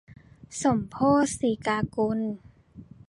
[0.61, 2.19] สมโภชน์ สีกากุล